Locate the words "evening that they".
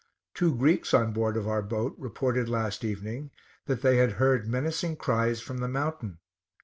2.83-3.97